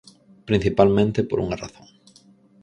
[0.49, 1.87] Principalmente por unha razón.